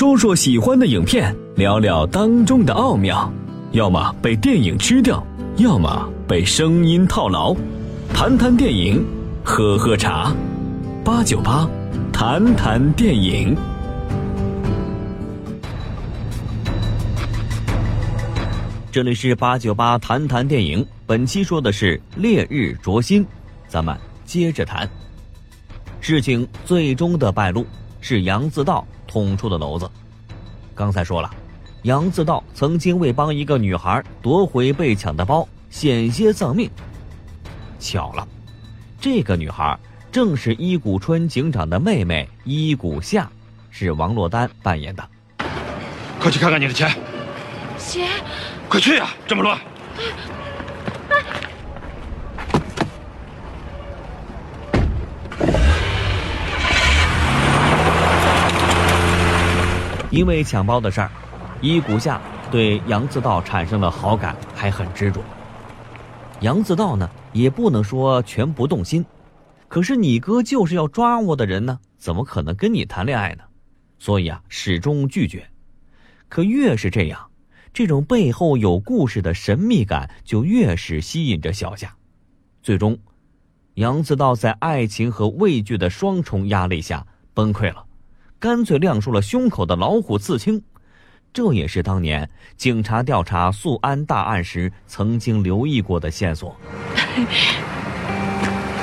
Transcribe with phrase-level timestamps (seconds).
[0.00, 3.30] 说说喜欢的影片，聊聊当中的奥妙。
[3.72, 5.22] 要么被电影吃掉，
[5.58, 7.54] 要么被声音套牢。
[8.14, 9.04] 谈谈电影，
[9.44, 10.34] 喝喝茶，
[11.04, 11.68] 八九八，
[12.10, 13.54] 谈谈电影。
[18.90, 23.22] 这里是八九八谈谈电影，本期说的是《烈日灼心》，
[23.68, 23.94] 咱们
[24.24, 24.88] 接着谈。
[26.00, 27.66] 事情最终的败露
[28.00, 29.90] 是杨自道捅出的篓子。
[30.72, 31.28] 刚才说了，
[31.82, 36.70] 杨自道曾经为帮一个女孩夺回被抢的包，险些丧命。
[37.80, 38.26] 巧了，
[39.00, 39.76] 这个女孩
[40.12, 43.28] 正是伊谷春警长的妹妹伊谷夏，
[43.70, 45.04] 是王珞丹扮演的。
[46.20, 46.88] 快去看看你的钱，
[47.76, 48.08] 钱。
[48.68, 49.08] 快去呀！
[49.26, 49.58] 这么乱。
[60.20, 61.10] 因为抢包的事儿，
[61.62, 62.20] 伊谷夏
[62.50, 65.22] 对杨自道产生了好感，还很执着。
[66.40, 69.02] 杨自道呢，也不能说全不动心，
[69.66, 73.44] 可是你哥就是要抓我的人呢，怎么可能跟你谈恋爱呢？
[73.98, 75.48] 所以啊，始终拒绝。
[76.28, 77.28] 可越是这样。
[77.72, 81.96] 这种背后有故事的神秘感，就越是吸引着小夏。
[82.62, 82.98] 最终，
[83.76, 87.86] 杨自道在爱情和畏惧的双重压力下崩溃了，
[88.40, 90.60] 干脆亮出了胸口的老虎刺青。
[91.32, 96.56] 这也是当年警察调查宿安大案时曾经留意过的线索。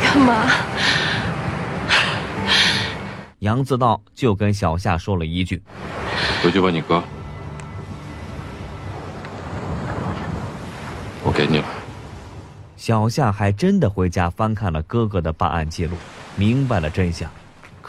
[0.00, 0.46] 干嘛？
[3.40, 5.60] 杨自道就跟小夏说了一句
[6.42, 7.02] ：“回去吧你哥。”
[11.22, 11.64] 我给你了。
[12.76, 15.96] 小夏还真的回家翻看了哥哥的办案记录，
[16.36, 17.28] 明白了真相。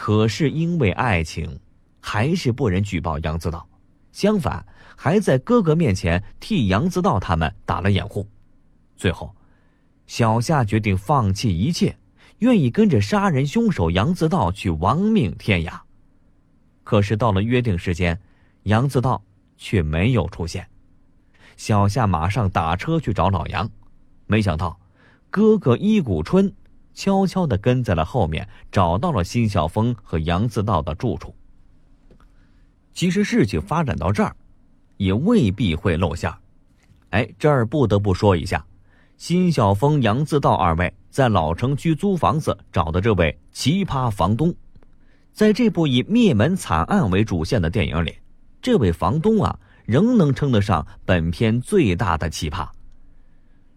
[0.00, 1.58] 可是因为爱情，
[1.98, 3.68] 还是不忍举报杨自道，
[4.12, 4.64] 相反，
[4.96, 8.24] 还在哥哥面前替杨自道他们打了掩护。
[8.96, 9.34] 最后，
[10.06, 11.98] 小夏决定放弃一切，
[12.38, 15.80] 愿意跟着杀人凶手杨自道去亡命天涯。
[16.84, 18.16] 可是到了约定时间，
[18.62, 19.20] 杨自道
[19.56, 20.64] 却没有出现。
[21.56, 23.68] 小夏马上打车去找老杨，
[24.28, 24.78] 没想到，
[25.28, 26.54] 哥哥伊谷春
[26.94, 31.34] 悄悄的跟在了后面，找到了辛晓峰和杨自道的住处。
[32.92, 34.34] 其实事情发展到这儿，
[34.96, 36.38] 也未必会露馅儿
[37.10, 38.64] 哎，这儿不得不说一下，
[39.16, 44.54] 辛晓峰、杨自道二位在老城区租房子找的这位奇葩房东，
[45.32, 48.16] 在这部以灭门惨案为主线的电影里，
[48.60, 49.58] 这位房东啊。
[49.88, 52.68] 仍能称得上本片最大的奇葩。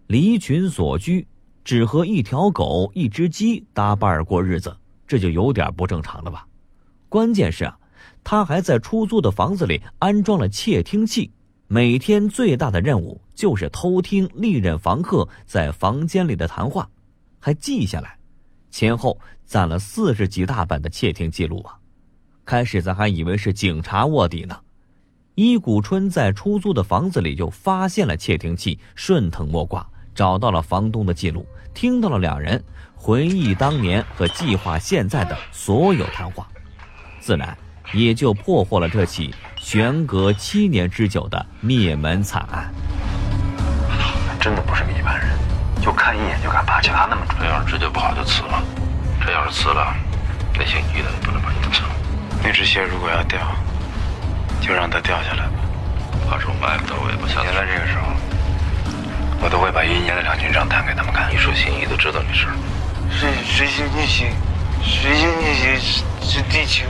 [0.08, 1.26] 离群所居，
[1.64, 6.46] 只和一条狗、一只鸡搭伴儿过日子，这就有点不正常了吧？
[7.08, 7.78] 关键是啊，
[8.24, 11.30] 他还在出租的房子里安装了窃听器，
[11.68, 16.88] 每天最大的任务就是偷听历任房客在房间里的谈话，
[17.38, 18.16] 还记下来，
[18.70, 21.78] 前后攒了四十几大本的窃听记录啊！
[22.44, 24.58] 开始咱还以为是警察卧底呢。
[25.34, 32.62] 伊谷春在出租的房子里就发现了窃听器，顺藤摸瓜找到了房东的记录，听到了两人
[32.94, 36.46] 回忆当年和计划现在的所有谈话，
[37.20, 37.56] 自然
[37.92, 42.72] 也就破获了这起悬隔七年之久的灭门惨案。
[44.40, 45.28] 真的不是个一般人，
[45.80, 47.38] 就看一眼就敢扒其他那么准。
[47.40, 48.62] 这要是直接跑就辞了，
[49.24, 49.94] 这要是辞了，
[50.54, 51.82] 那些女的也不能把你辞。
[52.42, 53.38] 那只鞋如果要掉。
[54.64, 55.54] 就让它掉下来吧，
[56.30, 57.26] 怕是我们挨不到尾巴。
[57.26, 58.14] 现在这个时候，
[59.42, 61.28] 我都会把一年的两军账摊给他们看。
[61.30, 62.54] 你说心仪都知道这事儿，
[63.10, 64.30] 水水星逆行，
[64.80, 66.86] 水星逆行是是地球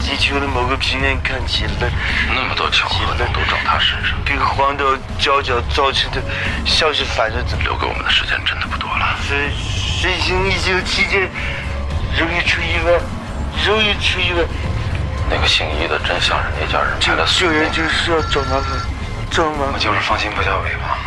[0.00, 1.90] 地球的某个平面看起来
[2.28, 4.84] 那么多巧合都找他身上，这个黄道
[5.18, 6.22] 角角造成的
[6.64, 7.56] 消息反着走。
[7.64, 9.16] 留给我们的时间真的不多了。
[9.26, 9.50] 水
[10.00, 11.28] 水星逆行期间
[12.16, 13.00] 容易出意外，
[13.66, 14.46] 容易出意外。
[15.28, 18.78] 那个姓伊的真像是那家人派的救人就是要找麻烦，
[19.30, 19.72] 找麻烦。
[19.72, 20.98] 我就是放心不下尾巴。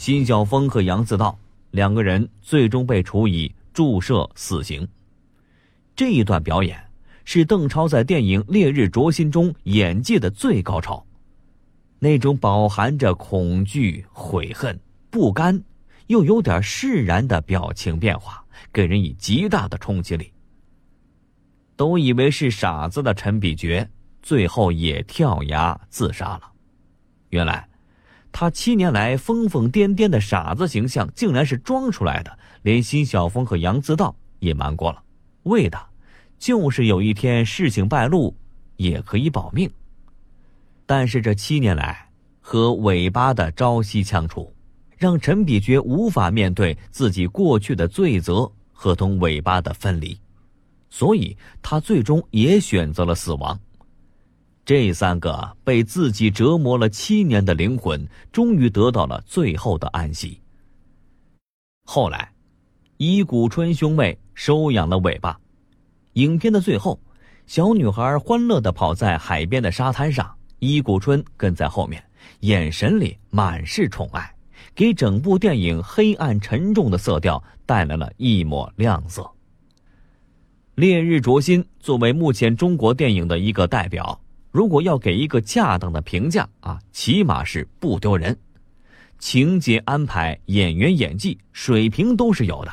[0.00, 1.38] 辛晓峰和杨自道
[1.72, 4.88] 两个人最终被处以注射死刑。
[5.94, 6.82] 这一段表演
[7.26, 11.04] 是邓超在电影《烈日灼心》中演技的最高潮，
[11.98, 14.80] 那种饱含着恐惧、悔恨、
[15.10, 15.62] 不甘，
[16.06, 18.42] 又有点释然的表情变化，
[18.72, 20.32] 给人以极大的冲击力。
[21.76, 23.86] 都以为是傻子的陈比觉，
[24.22, 26.50] 最后也跳崖自杀了。
[27.28, 27.68] 原来，
[28.32, 32.38] 他七年来疯疯癫癫的傻子形象，竟然是装出来的。
[32.62, 35.02] 连辛晓峰和杨自道也瞒过了，
[35.44, 35.78] 为的，
[36.38, 38.34] 就是有一天事情败露，
[38.76, 39.70] 也可以保命。
[40.84, 42.08] 但是这七年来
[42.40, 44.52] 和尾巴的朝夕相处，
[44.98, 50.18] 让陈比觉无法面对自己过去的罪责和同尾巴的分离，
[50.90, 53.58] 所以他最终也选择了死亡。
[54.70, 60.40] 这三个被自己折磨了七年的灵魂，终于得到了最后的安息。
[61.84, 62.30] 后来，
[62.96, 65.36] 伊谷春兄妹收养了尾巴。
[66.12, 67.00] 影片的最后，
[67.48, 72.00] 小女孩欢乐的跑在海边的沙滩上，伊谷春跟在后面，
[72.42, 74.32] 眼神里满是宠爱，
[74.72, 79.22] 给整部电影黑暗沉重的色调带来了一抹亮色。
[80.76, 84.20] 《烈日灼心》作为目前中国电影的一个代表。
[84.50, 88.36] 如果要给一个恰当的评价啊，起码是不丢人，
[89.18, 92.72] 情节安排、演员演技水平都是有的。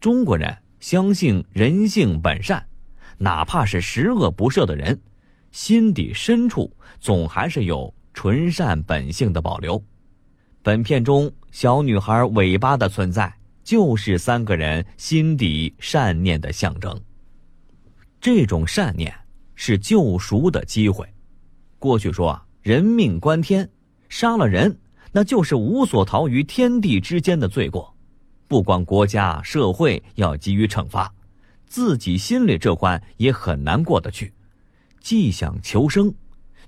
[0.00, 2.64] 中国人相信人性本善，
[3.18, 4.98] 哪怕是十恶不赦的人，
[5.50, 9.82] 心底深处总还是有纯善本性的保留。
[10.62, 13.30] 本片中小女孩尾巴的存在，
[13.62, 16.98] 就是三个人心底善念的象征。
[18.20, 19.14] 这种善念。
[19.54, 21.06] 是救赎的机会。
[21.78, 23.68] 过去说啊“人命关天”，
[24.08, 24.78] 杀了人
[25.12, 27.94] 那就是无所逃于天地之间的罪过，
[28.48, 31.12] 不光国家社会要给予惩罚，
[31.66, 34.32] 自己心里这关也很难过得去。
[35.00, 36.14] 既想求生，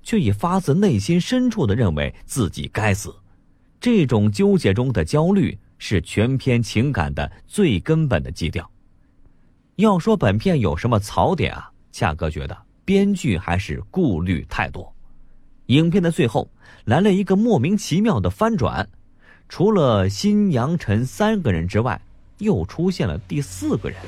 [0.03, 3.15] 却也发自内心深处的认为自己该死。
[3.81, 8.71] 这种纠结中的焦虑，是全篇情感的最根本的基调。
[9.77, 11.71] 要说本片有什么槽点啊？
[11.93, 12.66] 恰哥觉得。
[12.87, 14.95] 编剧还是顾虑太多，
[15.67, 16.49] 影片的最后
[16.85, 18.89] 来了一个莫名其妙的翻转，
[19.49, 22.01] 除了新阳陈三个人之外，
[22.39, 23.99] 又出现了第四个人。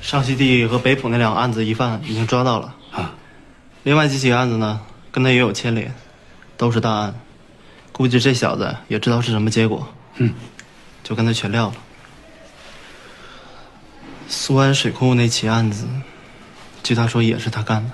[0.00, 3.12] 上西地和北浦那两个案子疑犯已经抓到了啊，
[3.82, 4.80] 另外几起案子呢，
[5.10, 5.92] 跟他也有牵连，
[6.56, 7.14] 都是大案，
[7.90, 9.84] 估计这小子也知道是什么结果，
[10.18, 10.32] 嗯，
[11.02, 11.74] 就跟他全撂了。
[14.28, 15.88] 苏安水库那起案子。
[16.86, 17.90] 据他说，也是他干的。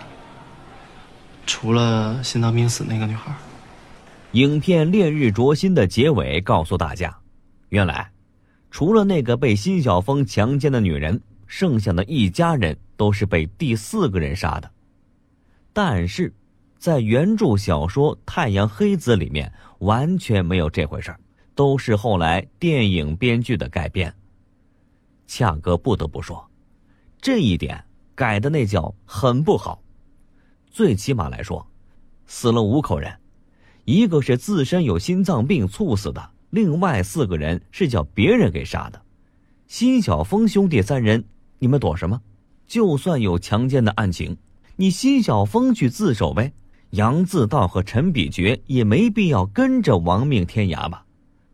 [1.46, 3.34] 除了心脏病死那个女孩。
[4.32, 7.16] 影片《烈日灼心》的结尾告诉大家，
[7.70, 8.10] 原来，
[8.70, 14.70] 除了那个被辛晓峰强奸的女人，剩下的一家人都是被第四个人杀的。
[15.72, 16.30] 但是，
[16.78, 21.16] 在原著小说《太阳黑子》里面完全没有这回事
[21.54, 24.14] 都是后来电影编剧的改编。
[25.26, 26.46] 恰哥不得不说，
[27.22, 27.82] 这一点。
[28.22, 29.82] 改的那叫很不好，
[30.70, 31.66] 最起码来说，
[32.28, 33.12] 死了五口人，
[33.84, 39.02] 一个是自身有心脏病猝死的，另外四个人是叫别人给杀的。
[39.66, 41.24] 辛晓峰兄弟三人，
[41.58, 42.22] 你们躲什么？
[42.68, 44.36] 就算有强奸的案情，
[44.76, 46.52] 你辛晓峰去自首呗。
[46.90, 51.04] 杨自道和陈比觉也没必要跟着亡命天涯吧。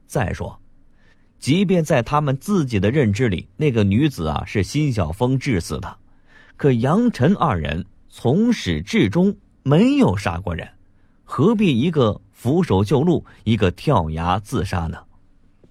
[0.06, 0.60] 再说，
[1.38, 5.96] 即便在他们自己的认知里，那个女子啊是辛晓峰致死的。
[6.58, 9.32] 可杨晨二人从始至终
[9.62, 10.68] 没有杀过人，
[11.22, 14.98] 何必一个俯首就戮，一个跳崖自杀呢？《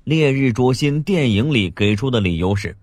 [0.05, 2.73] 烈日灼心》电影里给出的理由是，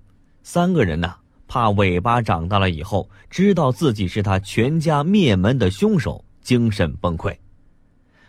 [0.42, 1.14] 三个人呢
[1.48, 7.34] 怕尾巴长大了以后知道自己是他全家灭门的凶手，精神崩溃。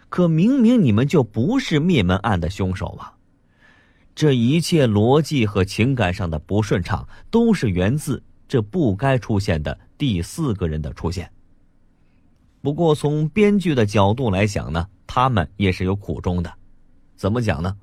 [0.08, 3.12] 可明明你们就不是灭门案的凶手啊！
[4.16, 8.24] 这一切逻辑和情感上的不顺畅，都是源自。
[8.48, 11.30] 这不该出现的第四个人的出现。
[12.62, 16.52] 不过从编剧的角度来想呢，他们也是有苦衷的。
[17.16, 17.76] 怎么讲呢？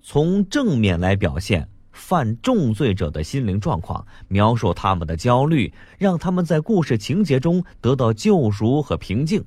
[0.00, 9.44] 从正面来表现犯重罪者的心灵状况，描述他们的焦虑，让他们在故事情节中得到救赎和平静。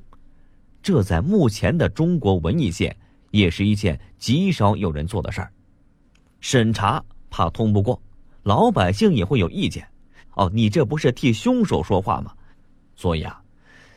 [0.81, 2.95] 这在目前的中国文艺界
[3.31, 5.51] 也是一件极少有人做的事儿。
[6.41, 8.01] 审查怕通不过，
[8.43, 9.87] 老百姓也会有意见。
[10.39, 12.33] 哦，你这不是替凶手说话吗？
[12.95, 13.41] 所以啊，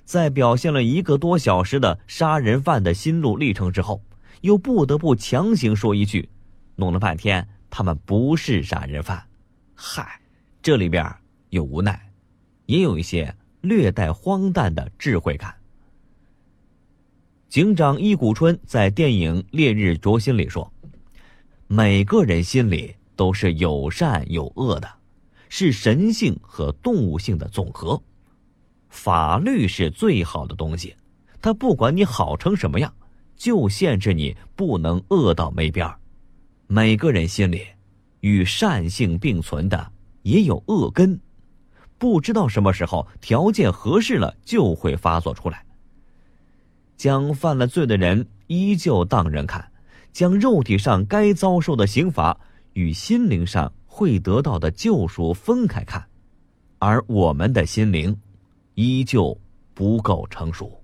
[0.04, 4.02] 在表现了一个多小时的杀人犯的心路历程之后，
[4.40, 6.28] 又不得不强行说一句，
[6.74, 9.24] 弄了半天他们不是杀人犯。
[9.76, 10.20] 嗨，
[10.60, 11.08] 这里边
[11.50, 12.10] 有无奈，
[12.66, 15.54] 也有一些略带荒诞的智慧感。
[17.48, 20.72] 警长伊谷春在电影《烈日灼心》里说
[21.68, 24.90] ：“每个人心里都是有善有恶的。”
[25.54, 28.02] 是神性和动物性的总和，
[28.88, 30.96] 法律是最好的东西，
[31.42, 32.90] 它不管你好成什么样，
[33.36, 35.98] 就限制你不能恶到没边儿。
[36.68, 37.66] 每个人心里，
[38.20, 39.92] 与善性并存的
[40.22, 41.20] 也有恶根，
[41.98, 45.62] 不知道什么时候条件合适了就会发作出来。
[46.96, 49.70] 将犯了罪的人依旧当人看，
[50.14, 52.40] 将肉体上该遭受的刑罚
[52.72, 56.02] 与心灵上会得到的救赎分开看，
[56.78, 58.16] 而我们的心灵
[58.74, 59.38] 依旧
[59.74, 60.80] 不够成熟。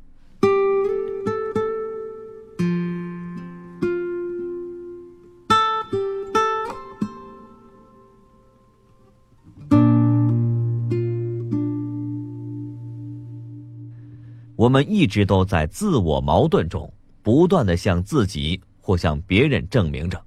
[14.54, 20.22] 我们一直都在自我矛盾中，不断的向自己或向别人证明着，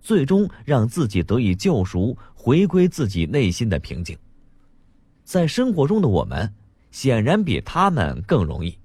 [0.00, 4.16] 最终让自己得以救赎，回归自己内心的平静。
[5.24, 6.52] 在生活中的我们，
[6.90, 8.76] 显然比他们更容易，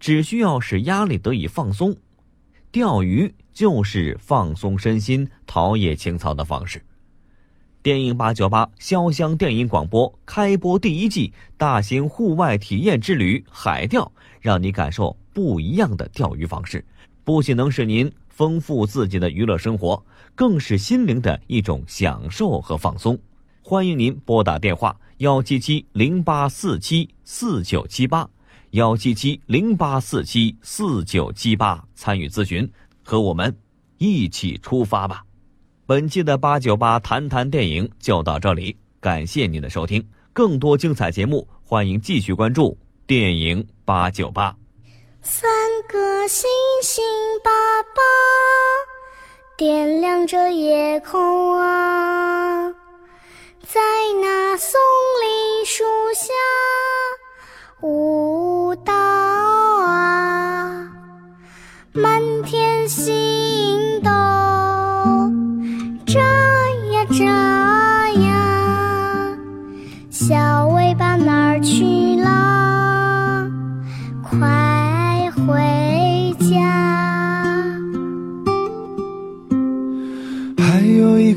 [0.00, 1.94] 只需要使压力得以放松，
[2.70, 6.82] 钓鱼就是放松身心、陶冶情操的方式。
[7.82, 16.84] 电影八九八潇湘电影广播开播第一季大型户外体验之旅海钓，让你感受不一样的钓鱼方式，
[17.24, 18.10] 不仅能使您
[18.42, 23.16] 丰富自己的娱乐生活，更是心灵的一种享受和放松。
[23.62, 28.28] 欢迎您拨打电话幺七七零八四七四九七八
[28.70, 32.68] 幺七七零八四七四九七八参与咨询，
[33.04, 33.56] 和我们
[33.98, 35.22] 一起出发吧。
[35.86, 40.04] 本期的八九八谈谈电影就到这里，感谢您的收听。
[40.32, 44.56] 更多精彩节目，欢迎继续关注电影八九八。
[45.20, 45.48] 三
[45.88, 46.50] 个星
[46.82, 47.04] 星
[47.44, 47.71] 爸爸
[49.62, 51.81] 点亮着夜空啊，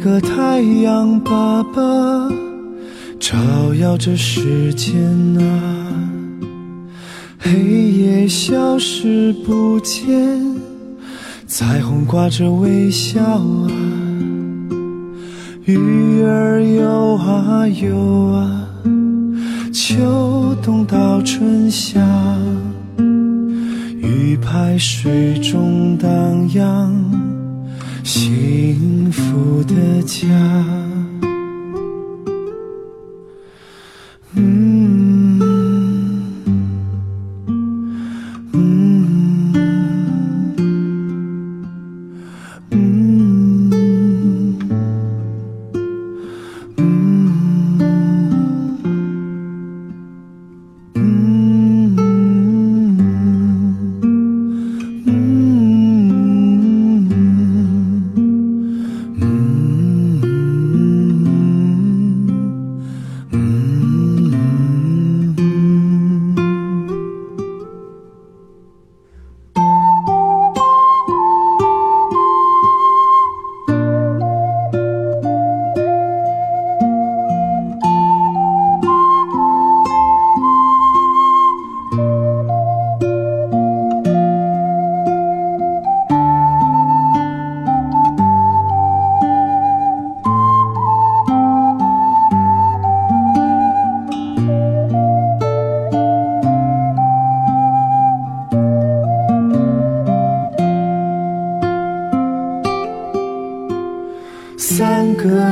[0.06, 1.82] 个太阳爸爸，
[3.20, 3.36] 照
[3.74, 4.96] 耀着世间
[5.40, 6.12] 啊，
[7.40, 10.08] 黑夜消失不见，
[11.48, 13.68] 彩虹挂着微笑啊。
[15.64, 17.98] 鱼儿游啊游
[18.28, 18.70] 啊，
[19.74, 22.00] 秋冬到春夏，
[23.98, 26.94] 鱼排水中荡漾，
[28.06, 30.95] 幸福的家。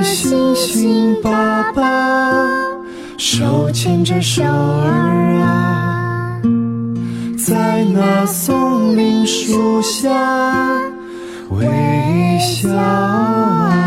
[0.01, 1.81] 星星爸爸，
[3.17, 6.41] 手牵着手儿啊，
[7.37, 10.09] 在那松林树下
[11.49, 11.65] 微
[12.39, 13.79] 笑啊，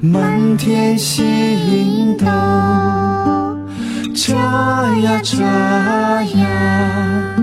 [0.00, 2.26] 满天星斗
[4.14, 4.34] 眨
[4.98, 7.36] 呀眨呀，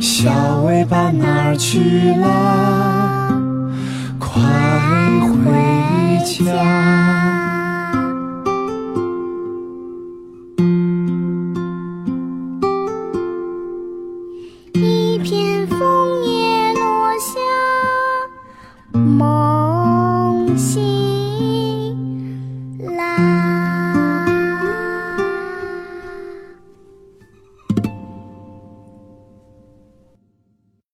[0.00, 3.19] 小尾巴哪儿去了？